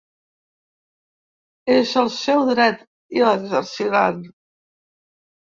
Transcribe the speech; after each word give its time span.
És 1.73 1.91
el 2.03 2.09
seu 2.15 2.41
dret, 2.49 2.81
i 3.19 3.23
l’exerciran. 3.27 4.27